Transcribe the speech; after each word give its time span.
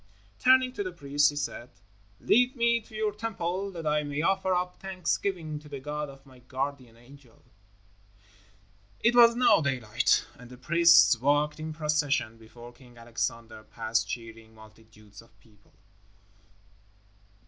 Turning 0.39 0.73
to 0.73 0.81
the 0.81 0.91
priest, 0.91 1.29
he 1.29 1.35
said, 1.35 1.69
"Lead 2.19 2.55
me 2.55 2.81
to 2.81 2.95
your 2.95 3.11
Temple 3.11 3.69
that 3.71 3.85
I 3.85 4.01
may 4.01 4.23
offer 4.23 4.51
up 4.51 4.77
thanksgiving 4.79 5.59
to 5.59 5.69
the 5.69 5.79
God 5.79 6.09
of 6.09 6.25
my 6.25 6.39
guardian 6.39 6.97
angel." 6.97 7.43
It 9.01 9.15
was 9.15 9.35
now 9.35 9.61
daylight, 9.61 10.25
and 10.39 10.49
the 10.49 10.57
priests 10.57 11.19
walked 11.21 11.59
in 11.59 11.71
procession 11.71 12.39
before 12.39 12.73
King 12.73 12.97
Alexander 12.97 13.61
past 13.63 14.09
cheering 14.09 14.55
multitudes 14.55 15.21
of 15.21 15.39
people. 15.39 15.73